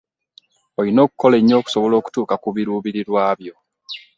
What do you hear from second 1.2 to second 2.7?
ennyo okusobola okutuuka ku